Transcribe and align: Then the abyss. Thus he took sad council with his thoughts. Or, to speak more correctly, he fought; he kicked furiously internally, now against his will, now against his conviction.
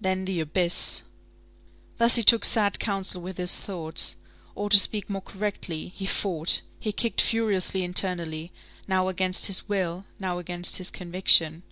Then 0.00 0.24
the 0.24 0.40
abyss. 0.40 1.02
Thus 1.98 2.16
he 2.16 2.22
took 2.22 2.42
sad 2.46 2.78
council 2.80 3.20
with 3.20 3.36
his 3.36 3.58
thoughts. 3.60 4.16
Or, 4.54 4.70
to 4.70 4.78
speak 4.78 5.10
more 5.10 5.20
correctly, 5.20 5.88
he 5.94 6.06
fought; 6.06 6.62
he 6.80 6.90
kicked 6.90 7.20
furiously 7.20 7.84
internally, 7.84 8.50
now 8.86 9.08
against 9.08 9.44
his 9.44 9.68
will, 9.68 10.06
now 10.18 10.38
against 10.38 10.78
his 10.78 10.90
conviction. 10.90 11.64